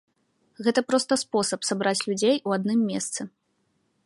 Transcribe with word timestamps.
Гэта 0.67 0.83
проста 0.91 1.13
спосаб 1.23 1.69
сабраць 1.71 1.97
людзей 2.09 2.35
у 2.47 2.59
адным 2.61 2.79
месцы. 2.91 3.21